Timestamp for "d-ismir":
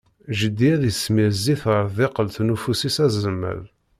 0.81-1.29